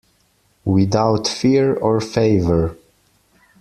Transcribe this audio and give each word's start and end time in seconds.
Without 0.65 1.27
fear 1.27 1.75
or 1.75 2.01
favour. 2.01 2.75